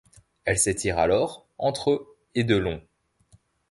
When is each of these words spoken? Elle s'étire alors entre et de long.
Elle 0.45 0.57
s'étire 0.57 0.97
alors 0.97 1.47
entre 1.59 2.15
et 2.33 2.43
de 2.43 2.55
long. 2.57 2.81